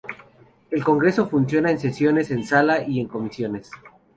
El 0.71 0.83
Congreso 0.83 1.29
funciona 1.29 1.69
en 1.69 1.77
sesiones 1.77 2.31
en 2.31 2.43
sala 2.43 2.81
y 2.83 2.99
en 2.99 3.07
comisiones. 3.07 3.69